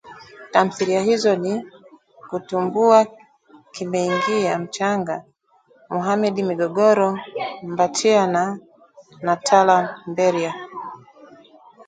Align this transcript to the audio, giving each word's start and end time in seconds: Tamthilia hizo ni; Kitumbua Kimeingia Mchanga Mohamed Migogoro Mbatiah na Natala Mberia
Tamthilia 0.51 1.01
hizo 1.01 1.35
ni; 1.35 1.67
Kitumbua 2.29 3.07
Kimeingia 3.71 4.59
Mchanga 4.59 5.23
Mohamed 5.89 6.37
Migogoro 6.39 7.19
Mbatiah 7.63 8.27
na 8.27 8.59
Natala 9.21 9.99
Mberia 10.07 10.53